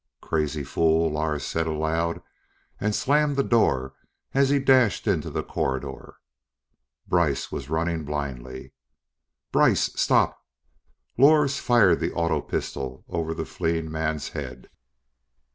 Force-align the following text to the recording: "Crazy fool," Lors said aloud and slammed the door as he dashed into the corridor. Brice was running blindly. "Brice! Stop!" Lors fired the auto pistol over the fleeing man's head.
"Crazy 0.19 0.63
fool," 0.63 1.11
Lors 1.11 1.45
said 1.45 1.67
aloud 1.67 2.23
and 2.79 2.95
slammed 2.95 3.35
the 3.35 3.43
door 3.43 3.93
as 4.33 4.49
he 4.49 4.57
dashed 4.57 5.05
into 5.05 5.29
the 5.29 5.43
corridor. 5.43 6.15
Brice 7.05 7.51
was 7.51 7.69
running 7.69 8.03
blindly. 8.03 8.73
"Brice! 9.51 9.91
Stop!" 10.01 10.43
Lors 11.19 11.59
fired 11.59 11.99
the 11.99 12.13
auto 12.13 12.41
pistol 12.41 13.05
over 13.09 13.35
the 13.35 13.45
fleeing 13.45 13.91
man's 13.91 14.29
head. 14.29 14.71